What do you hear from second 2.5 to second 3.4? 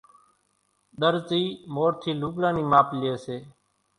نِي ماپ لئي سي